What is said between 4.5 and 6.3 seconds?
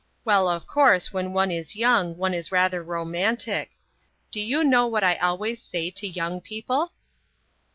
know what I always say to